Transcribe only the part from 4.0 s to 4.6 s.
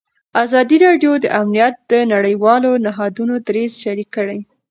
کړی.